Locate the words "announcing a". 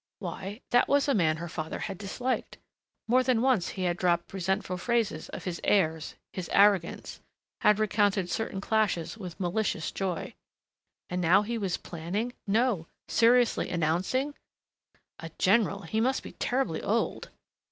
13.69-15.29